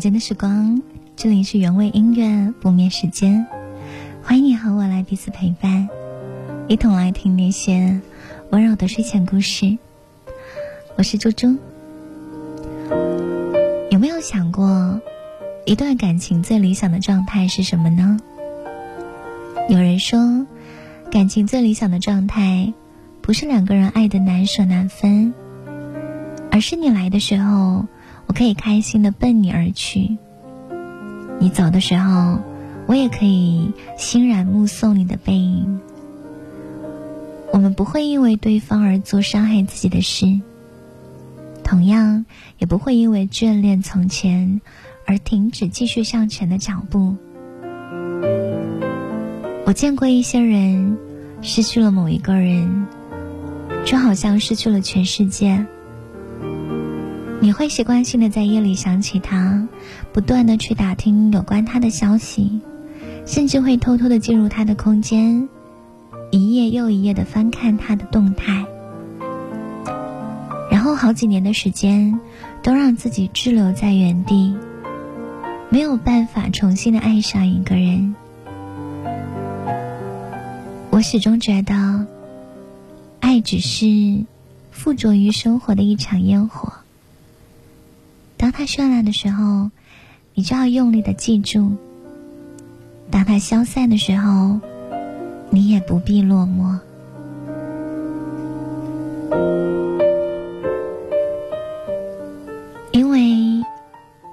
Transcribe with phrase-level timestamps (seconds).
[0.00, 0.82] 间的时光，
[1.14, 3.46] 这里是原味音乐不眠时间，
[4.22, 5.86] 欢迎你和我来彼此陪伴，
[6.68, 8.00] 一同来听那些
[8.50, 9.76] 温柔的睡前故事。
[10.96, 11.54] 我是猪猪。
[13.90, 14.98] 有没有想过，
[15.66, 18.18] 一段感情最理想的状态是什么呢？
[19.68, 20.46] 有人说，
[21.10, 22.72] 感情最理想的状态，
[23.20, 25.34] 不是两个人爱的难舍难分，
[26.50, 27.84] 而是你来的时候。
[28.30, 30.16] 我可以开心的奔你而去，
[31.40, 32.38] 你走的时候，
[32.86, 35.80] 我也可以欣然目送你的背影。
[37.52, 40.40] 我们不会因为对方而做伤害自己的事，
[41.64, 42.24] 同样
[42.58, 44.60] 也不会因为眷恋从前
[45.06, 47.16] 而停止继续向前的脚步。
[49.66, 50.96] 我见过一些人，
[51.42, 52.86] 失去了某一个人，
[53.84, 55.66] 就好像失去了全世界。
[57.42, 59.66] 你会习惯性的在夜里想起他，
[60.12, 62.60] 不断的去打听有关他的消息，
[63.24, 65.48] 甚至会偷偷的进入他的空间，
[66.30, 68.66] 一页又一页的翻看他的动态，
[70.70, 72.20] 然后好几年的时间
[72.62, 74.54] 都让自己滞留在原地，
[75.70, 78.14] 没有办法重新的爱上一个人。
[80.90, 82.06] 我始终觉得，
[83.20, 83.86] 爱只是
[84.70, 86.70] 附着于生活的一场烟火。
[88.40, 89.70] 当它绚烂的时候，
[90.32, 91.76] 你就要用力的记住；
[93.10, 94.58] 当它消散的时候，
[95.50, 96.78] 你也不必落寞。
[102.92, 103.62] 因为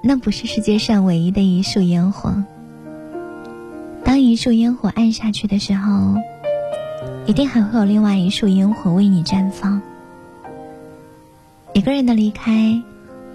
[0.02, 2.42] 那不是世界上唯一的一束烟火。
[4.04, 6.14] 当一束烟火暗下去的时候，
[7.26, 9.82] 一定还会有另外一束烟火为你绽放。
[11.74, 12.82] 一个人的离开。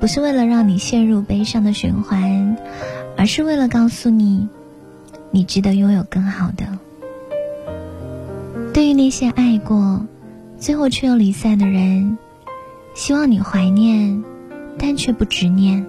[0.04, 2.58] 不是为了让你陷入悲伤的循环，
[3.16, 4.50] 而是为了告诉你，
[5.32, 6.78] 你值得拥有更好的。
[8.74, 10.06] 对于那些爱过，
[10.58, 12.18] 最后却又离散的人，
[12.94, 14.22] 希望你怀念，
[14.78, 15.86] 但却不执念，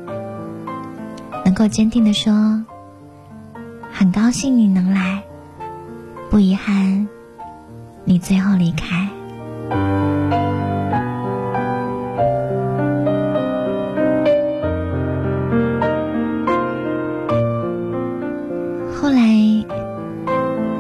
[1.45, 2.65] 能够坚定的说
[3.91, 5.25] ：“很高兴你能来，
[6.31, 7.09] 不遗憾，
[8.05, 9.09] 你最后离开。”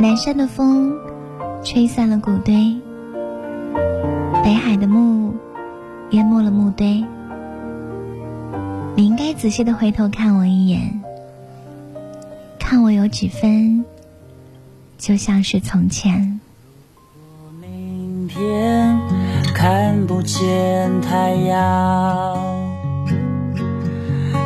[0.04, 0.94] 南山的风，
[1.62, 2.78] 吹散了谷堆；
[4.44, 5.34] 北海的雾，
[6.10, 7.02] 淹没了墓堆。
[8.94, 11.00] 你应该仔细的回头看我一眼，
[12.58, 13.82] 看我有几分，
[14.98, 16.38] 就像是从前。
[17.58, 19.00] 明天
[19.54, 22.63] 看不见太阳。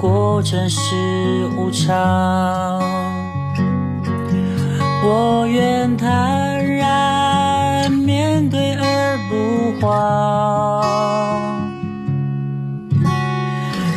[0.00, 0.80] 过真是
[1.58, 1.92] 无常，
[5.04, 10.82] 我愿坦然面对而不慌。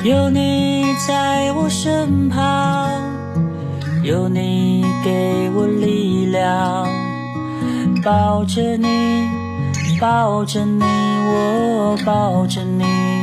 [0.03, 2.91] 有你在我身旁，
[4.03, 6.85] 有你给我力量，
[8.03, 9.29] 抱着你，
[10.01, 13.22] 抱着你，我抱着你。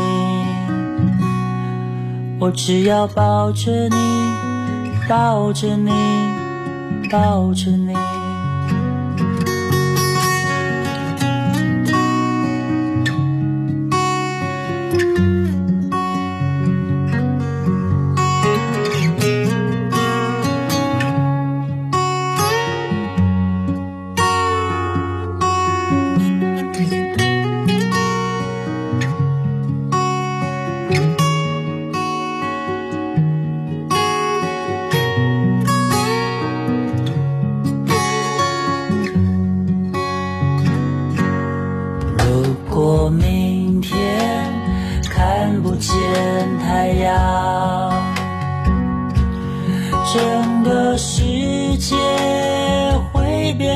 [2.41, 3.95] 我只要抱着你，
[5.07, 5.91] 抱着你，
[7.07, 8.00] 抱着你。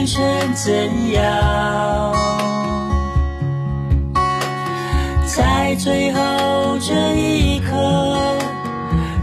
[0.06, 0.24] 成
[0.54, 2.14] 怎样？
[5.26, 6.20] 在最后
[6.80, 7.76] 这一刻，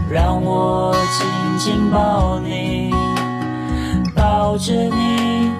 [0.09, 1.25] 让我紧
[1.57, 2.93] 紧抱你，
[4.15, 5.51] 抱着你，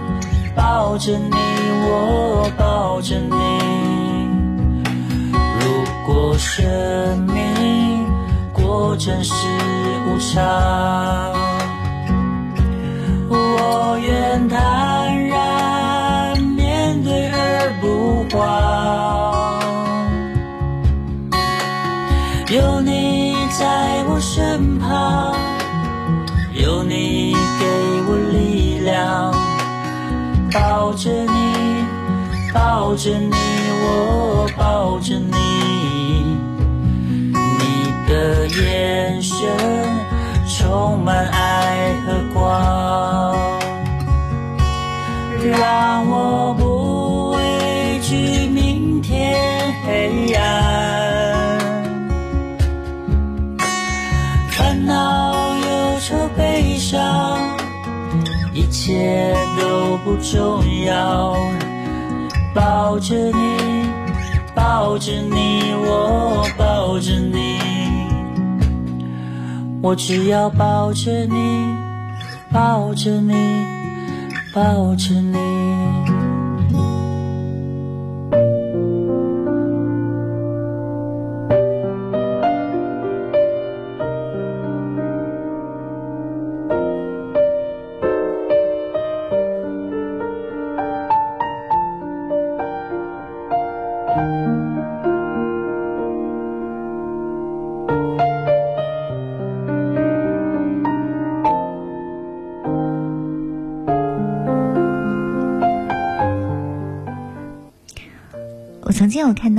[0.56, 1.36] 抱着你，
[1.86, 3.36] 我抱着你。
[5.60, 8.06] 如果生命
[8.54, 9.34] 果真是
[10.06, 11.34] 无常，
[13.30, 15.03] 我愿坦
[22.50, 25.34] 有你在我身旁，
[26.54, 27.66] 有你给
[28.08, 29.34] 我力量，
[30.52, 31.86] 抱着你，
[32.54, 36.38] 抱着你，我抱着你，
[37.34, 39.38] 你的眼神
[40.48, 43.36] 充满爱和光，
[45.42, 46.54] 让我
[60.24, 61.36] 重要，
[62.56, 63.90] 抱着你，
[64.56, 67.60] 抱着你，我抱着你，
[69.82, 71.68] 我只要抱着你，
[72.52, 73.34] 抱着你，
[74.54, 75.53] 抱着你。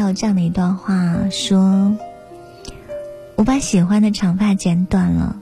[0.04, 1.96] 到这样的一段话，说
[3.36, 5.40] ：“我把喜欢的长发剪短了，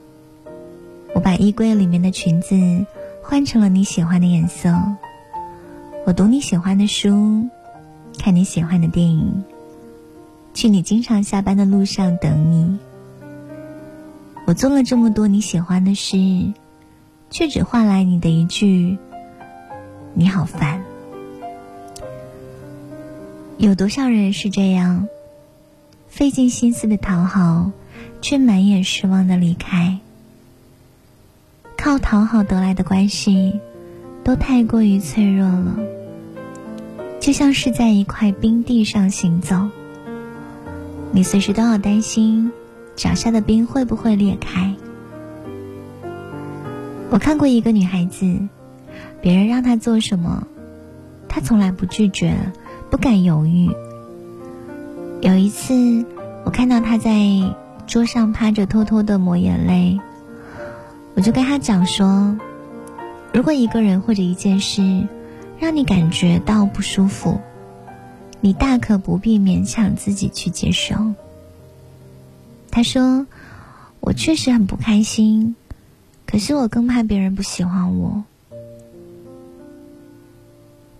[1.16, 2.86] 我把衣柜里面的裙子
[3.24, 4.72] 换成了你喜欢的颜色，
[6.06, 7.48] 我读你喜欢的书，
[8.20, 9.42] 看你喜欢的电影，
[10.54, 12.78] 去你经常下班的路上等你。
[14.46, 16.16] 我做了这么多你喜欢的事，
[17.30, 18.96] 却只换来你的一句
[20.14, 20.80] ‘你好烦’。”
[23.58, 25.06] 有多少人是这样，
[26.08, 27.70] 费尽心思的讨好，
[28.20, 29.98] 却满眼失望的离开？
[31.76, 33.60] 靠讨好得来的关系，
[34.24, 35.76] 都太过于脆弱了，
[37.20, 39.68] 就像是在一块冰地上行走，
[41.12, 42.50] 你随时都要担心
[42.96, 44.74] 脚下的冰会不会裂开。
[47.10, 48.38] 我看过一个女孩子，
[49.20, 50.46] 别人让她做什么，
[51.28, 52.34] 她从来不拒绝。
[52.92, 53.70] 不敢犹豫。
[55.22, 56.04] 有一次，
[56.44, 57.10] 我看到他在
[57.86, 59.98] 桌上趴着，偷偷的抹眼泪，
[61.14, 62.36] 我就跟他讲说
[63.32, 65.08] ：“如果一个人或者一件事
[65.58, 67.40] 让你感觉到不舒服，
[68.42, 70.94] 你大可不必勉强自己去接受。”
[72.70, 73.26] 他说
[74.00, 75.56] ：“我确实很不开心，
[76.26, 78.22] 可是我更怕别人不喜欢我。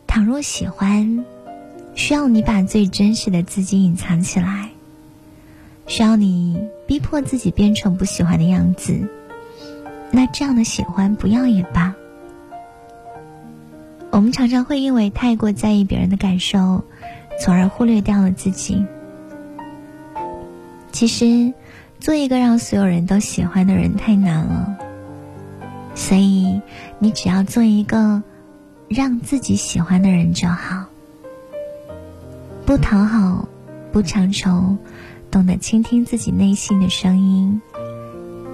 [0.07, 1.23] 倘若喜欢。”
[1.95, 4.71] 需要你把最真实的自己隐藏起来，
[5.87, 9.09] 需要你逼迫自己变成不喜欢的样子。
[10.11, 11.95] 那这样的喜欢不要也罢。
[14.11, 16.85] 我们常常会因为太过在意别人的感受，
[17.41, 18.85] 从而忽略掉了自己。
[20.93, 21.55] 其实，
[21.99, 24.77] 做一个让所有人都喜欢的人太难了，
[25.95, 26.61] 所以
[26.99, 28.23] 你只要做一个
[28.89, 30.85] 让自己喜欢的人就好，
[32.73, 33.47] 不讨好，
[33.93, 34.79] 不强求，
[35.31, 37.61] 懂得倾听自己内心的声音，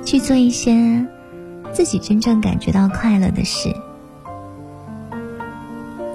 [0.04, 1.06] 去做一些
[1.72, 3.72] 自己真正感觉到快乐的事。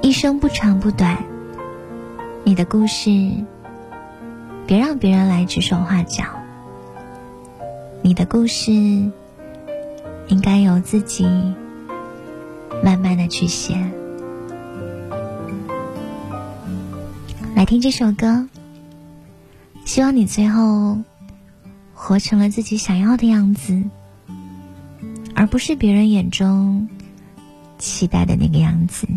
[0.01, 1.17] 一生不长不短，
[2.43, 3.09] 你的故事
[4.67, 6.25] 别让别人来指手画脚。
[8.01, 8.73] 你的故事
[10.27, 11.23] 应该由自己
[12.83, 13.77] 慢慢的去写。
[17.63, 18.45] 来听这首歌，
[19.85, 20.97] 希望你最后
[21.93, 23.81] 活成了自己想要的样子，
[25.33, 26.89] 而不是别人眼中
[27.77, 29.07] 期待的那个样子。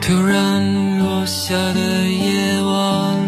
[0.00, 3.20] 突然落下的夜晚，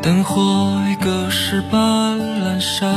[0.00, 2.88] 灯火已隔世般阑珊，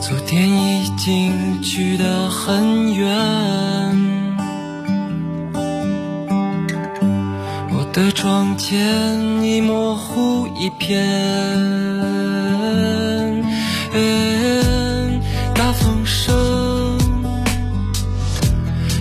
[0.00, 3.08] 昨天已经去得很远，
[7.70, 11.06] 我的窗前已模糊一片。
[15.54, 16.98] 大风声，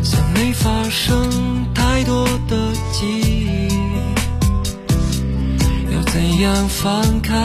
[0.03, 3.69] 像没发生太多的记忆。
[5.93, 7.35] 要怎样放开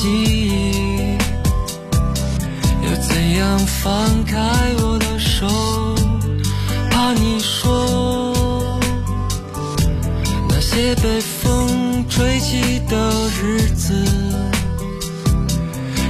[0.00, 0.08] 记。
[0.08, 1.18] 忆
[2.82, 4.38] 又怎样放开
[4.82, 5.46] 我的手
[6.90, 8.80] 怕你说
[10.48, 13.94] 那些被风吹起的日子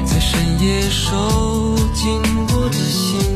[0.05, 2.21] 在深夜收紧
[2.55, 3.32] 我的心。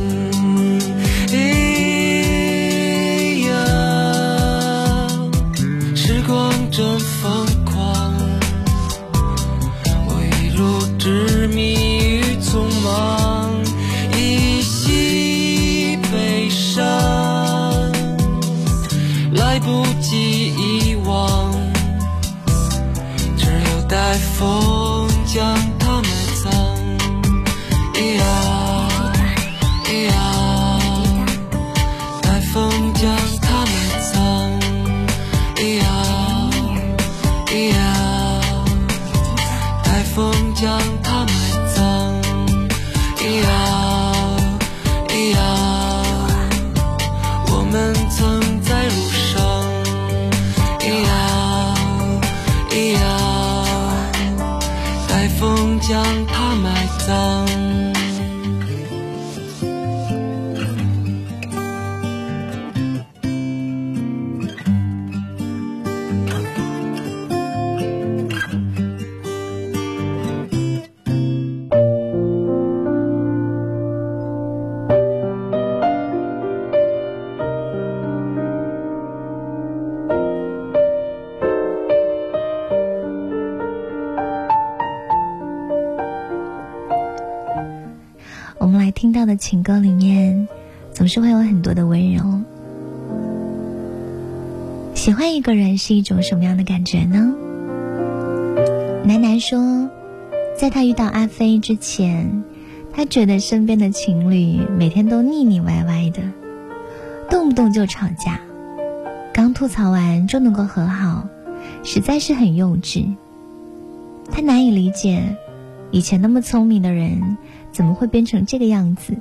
[89.49, 90.49] 情歌里面，
[90.91, 92.21] 总是会有很多的温柔。
[94.93, 97.33] 喜欢一个人是一种什么样的感觉呢？
[99.05, 99.89] 楠楠说，
[100.59, 102.43] 在他遇到阿飞之前，
[102.91, 106.23] 他觉得身边的情侣每天都腻腻歪歪的，
[107.29, 108.41] 动不动就吵架，
[109.33, 111.25] 刚吐槽完就能够和好，
[111.85, 113.15] 实在是很幼稚。
[114.29, 115.37] 他难以理解，
[115.91, 117.37] 以前那么聪明的人，
[117.71, 119.13] 怎么会变成这个样子？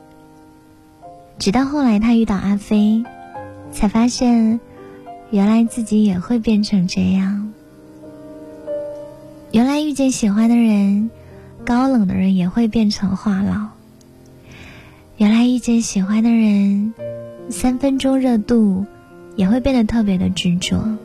[1.38, 3.04] 直到后来他遇到阿飞，
[3.70, 4.58] 才发现，
[5.30, 7.52] 原来自己也会变成这样。
[9.52, 11.10] 原来遇见喜欢的人，
[11.64, 13.68] 高冷的人也会变成话痨。
[15.16, 16.94] 原来遇见喜欢的人，
[17.48, 18.84] 三分钟热度，
[19.36, 20.96] 也会变得特别的执着。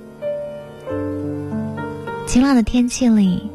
[2.26, 3.50] 晴朗的天气里，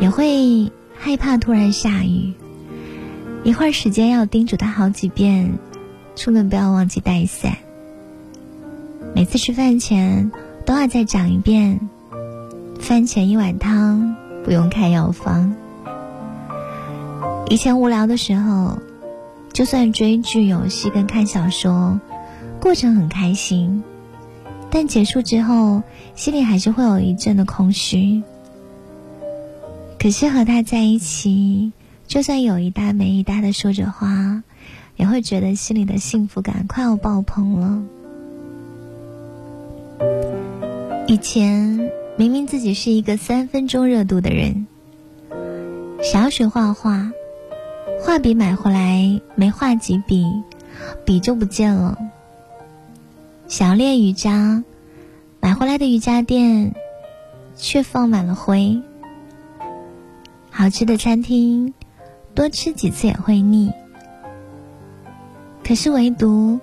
[0.00, 2.32] 也会害怕突然下雨。
[3.44, 5.58] 一会儿时间要叮嘱他好几遍，
[6.16, 7.58] 出门不要忘记带伞。
[9.14, 10.32] 每次吃饭前
[10.64, 11.78] 都要再讲一遍，
[12.80, 15.54] 饭前一碗汤不用开药方。
[17.48, 18.78] 以前无聊的时候。
[19.52, 21.98] 就算追剧、游戏跟看小说，
[22.60, 23.82] 过程很开心，
[24.70, 25.82] 但结束之后，
[26.14, 28.22] 心里还是会有一阵的空虚。
[29.98, 31.72] 可是和他在一起，
[32.06, 34.42] 就算有一搭没一搭的说着话，
[34.96, 37.82] 也会觉得心里的幸福感快要爆棚了。
[41.06, 44.66] 以前明明自己是一个三分钟热度的人，
[46.02, 47.12] 想要学画画。
[48.00, 50.26] 画笔买回来没画几笔，
[51.04, 51.96] 笔就不见了。
[53.48, 54.64] 想要练瑜伽，
[55.40, 56.74] 买回来的瑜伽垫
[57.54, 58.82] 却放满了灰。
[60.50, 61.72] 好吃的餐厅，
[62.34, 63.70] 多吃几次也会腻。
[65.66, 66.60] 可是唯独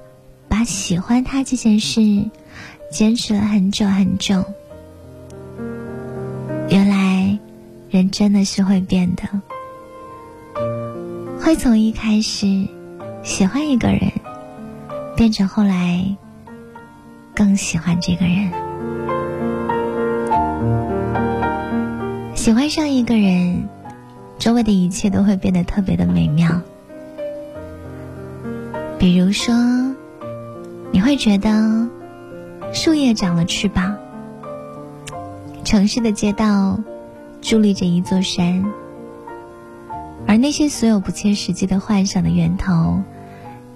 [0.47, 2.01] 把喜欢他这件事
[2.89, 4.41] 坚持了很久很久。
[6.69, 7.37] 原来，
[7.89, 9.23] 人真的是会变的。
[11.37, 12.65] 会从一开始
[13.23, 14.09] 喜欢一个人，
[15.17, 16.15] 变成后来
[17.35, 18.49] 更喜欢这个人。
[22.35, 23.67] 喜欢上一个人，
[24.39, 26.61] 周围的一切都会变得特别的美妙。
[29.03, 29.53] 比如说，
[30.93, 31.89] 你会觉得
[32.73, 33.97] 树叶长了翅膀，
[35.65, 36.79] 城市的街道
[37.41, 38.63] 伫立着一座山。
[40.25, 43.01] 而那些所有不切实际的幻想的源头，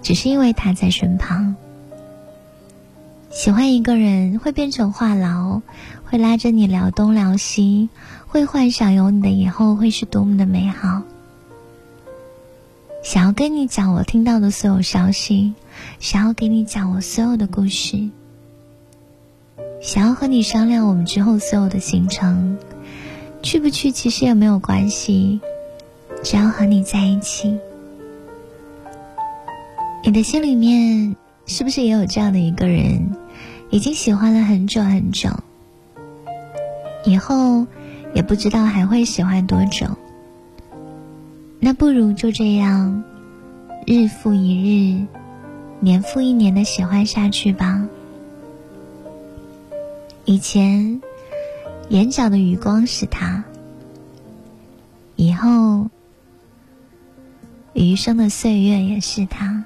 [0.02, 1.58] 只是因为他在身旁。
[3.30, 5.62] 喜欢一个人会变成话痨，
[6.06, 7.90] 会拉着你聊东聊西，
[8.28, 11.02] 会幻想有你的以后会是多么的美好。
[13.08, 15.54] 想要跟你讲我听到的所有消息，
[15.98, 18.10] 想要给你讲我所有的故事，
[19.82, 22.58] 想要和你商量我们之后所有的行程，
[23.42, 25.40] 去不去其实也没有关系。
[26.22, 27.58] 只要和你在一起，
[30.04, 31.16] 你的心里面
[31.46, 33.16] 是不是也有这样的一个人，
[33.70, 35.30] 已经喜欢了很久很久，
[37.06, 37.66] 以后
[38.14, 39.88] 也不知道还会喜欢多久？
[41.68, 43.04] 那不如就这样，
[43.86, 45.06] 日复一日，
[45.82, 47.86] 年复一年的喜欢下去吧。
[50.24, 51.02] 以前
[51.90, 53.44] 眼角的余光是他，
[55.18, 55.90] 以后。
[57.74, 59.66] 余生的岁月也是他。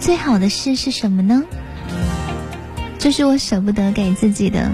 [0.00, 1.44] 最好的事是什么呢？
[2.98, 4.70] 这是我舍不得给自己的，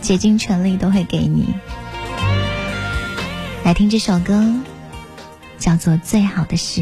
[0.00, 1.54] 竭尽全力都会给你。
[3.64, 4.52] 来听这首歌，
[5.58, 6.80] 叫做《最好的事》。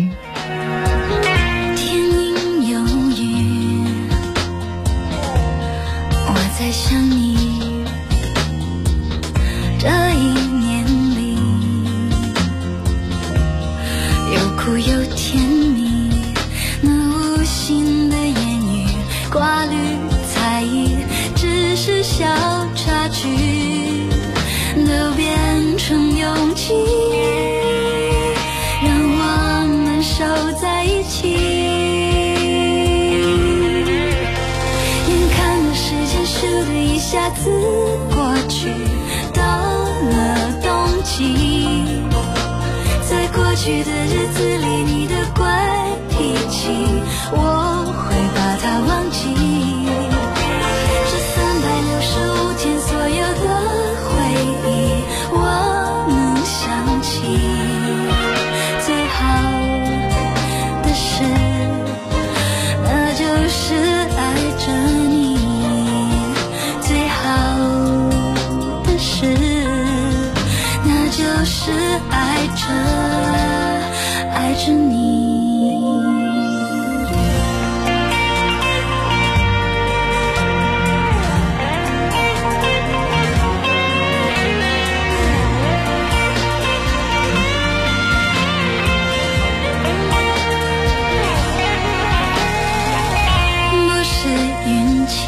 [1.76, 2.80] 天阴有
[3.16, 3.84] 雨，
[6.26, 7.49] 我在想你。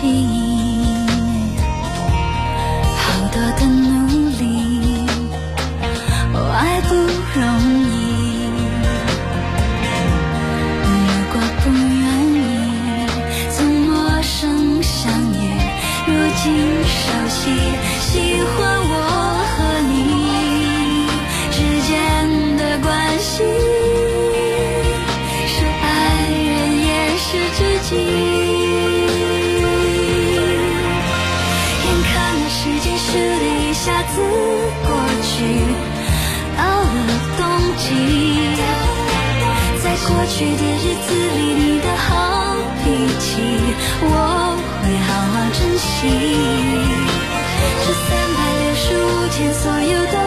[0.02, 0.41] 情。
[49.32, 50.21] 前所有的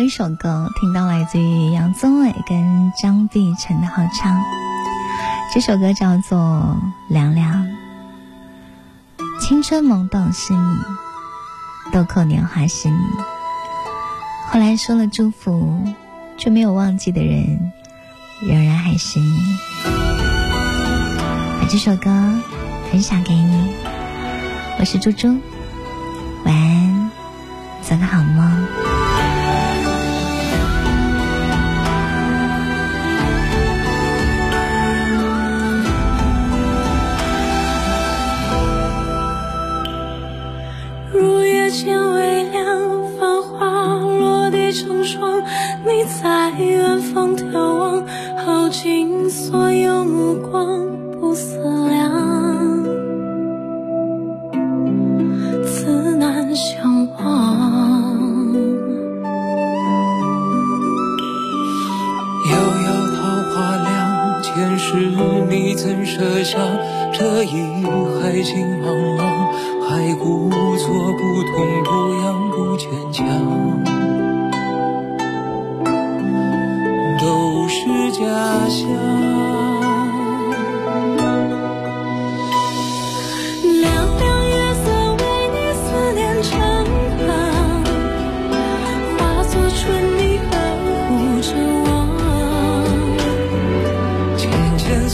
[0.00, 4.40] 一首歌听到来自于杨宗纬跟张碧晨的合唱，
[5.52, 6.38] 这首歌叫做
[7.12, 7.66] 《凉凉》。
[9.40, 10.76] 青春懵懂是你，
[11.92, 12.98] 豆蔻年华是你。
[14.50, 15.82] 后来说了祝福
[16.36, 17.72] 却没有忘记的人，
[18.40, 19.56] 仍然还是你。
[21.60, 22.10] 把这首歌
[22.90, 23.74] 分享给你，
[24.78, 25.28] 我是猪猪，
[26.44, 27.10] 晚安，
[27.82, 28.47] 做个好梦。
[45.88, 47.67] 你在远方眺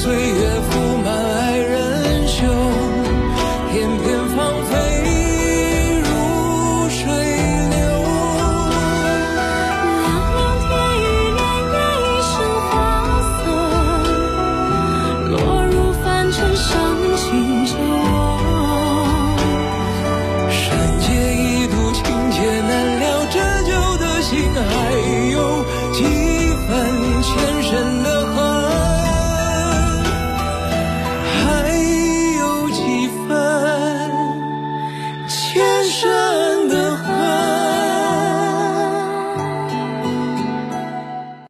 [0.04, 0.83] 岁月。